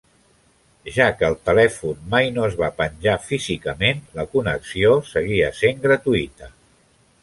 Ja 0.95 1.09
que 1.19 1.27
el 1.33 1.37
telèfon 1.49 2.01
mai 2.15 2.33
no 2.39 2.47
es 2.49 2.57
va 2.63 2.71
penjar 2.81 3.15
físicament, 3.29 4.03
la 4.19 4.29
connexió 4.35 4.99
seguia 5.15 5.55
sent 5.63 5.89
gratuïta. 5.89 6.57